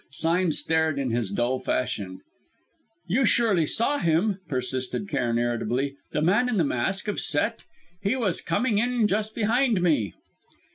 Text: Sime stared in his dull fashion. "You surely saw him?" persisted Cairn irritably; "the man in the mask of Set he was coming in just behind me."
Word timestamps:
Sime 0.13 0.51
stared 0.51 0.97
in 0.97 1.11
his 1.11 1.29
dull 1.29 1.59
fashion. 1.59 2.21
"You 3.05 3.23
surely 3.23 3.67
saw 3.67 3.99
him?" 3.99 4.39
persisted 4.47 5.07
Cairn 5.07 5.37
irritably; 5.37 5.95
"the 6.11 6.23
man 6.23 6.49
in 6.49 6.57
the 6.57 6.63
mask 6.63 7.07
of 7.07 7.19
Set 7.19 7.65
he 8.01 8.15
was 8.15 8.41
coming 8.41 8.79
in 8.79 9.07
just 9.07 9.35
behind 9.35 9.79
me." 9.83 10.15